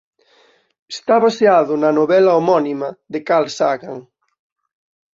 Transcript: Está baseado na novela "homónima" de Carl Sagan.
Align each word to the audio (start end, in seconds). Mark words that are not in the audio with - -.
Está 0.95 1.15
baseado 1.25 1.73
na 1.81 1.91
novela 1.99 2.31
"homónima" 2.39 2.89
de 3.13 3.19
Carl 3.27 3.47
Sagan. 3.57 3.99